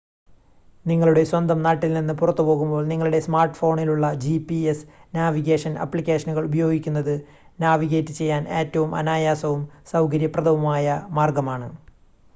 നിങ്ങളുടെ 0.85 1.23
സ്വന്തം 1.25 1.59
നാട്ടിൽനിന്ന് 1.63 2.13
പുറത്ത് 2.19 2.43
പോകുമ്പോൾ 2.47 2.87
നിങ്ങളുടെ 2.87 3.19
സ്മാർട്ട് 3.25 3.57
ഫോണിലുള്ള 3.57 4.07
gps 4.23 4.79
നാവിഗേഷൻ 5.13 5.75
അപ്ലിക്കേഷനുകൾ 5.85 6.45
ഉപയോഗിക്കുന്നത് 6.49 7.13
നാവിഗേറ്റ് 7.59 8.15
ചെയ്യാൻ 8.19 8.43
ഏറ്റവും 8.61 8.93
അനായാസവും 9.01 9.61
സൗകര്യപ്രദവുമായ 9.93 10.87
മാർഗ്ഗമാണ് 11.19 11.69